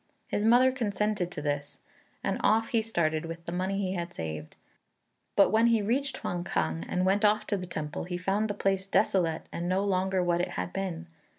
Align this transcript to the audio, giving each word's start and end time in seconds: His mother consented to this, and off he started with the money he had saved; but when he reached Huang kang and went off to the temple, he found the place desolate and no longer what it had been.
His 0.29 0.43
mother 0.43 0.71
consented 0.71 1.29
to 1.29 1.43
this, 1.43 1.77
and 2.23 2.39
off 2.43 2.69
he 2.69 2.81
started 2.81 3.23
with 3.25 3.45
the 3.45 3.51
money 3.51 3.77
he 3.77 3.93
had 3.93 4.15
saved; 4.15 4.55
but 5.35 5.51
when 5.51 5.67
he 5.67 5.83
reached 5.83 6.17
Huang 6.17 6.43
kang 6.43 6.83
and 6.89 7.05
went 7.05 7.23
off 7.23 7.45
to 7.45 7.55
the 7.57 7.67
temple, 7.67 8.05
he 8.05 8.17
found 8.17 8.47
the 8.49 8.55
place 8.55 8.87
desolate 8.87 9.45
and 9.51 9.69
no 9.69 9.85
longer 9.85 10.23
what 10.23 10.41
it 10.41 10.47
had 10.57 10.73
been. 10.73 11.05